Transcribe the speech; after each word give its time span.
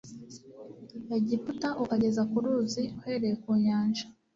egiputa 1.17 1.69
ukageza 1.81 2.21
ku 2.29 2.37
ruzi 2.43 2.83
uhereye 2.99 3.35
ku 3.41 3.49
nyanja 3.63 4.03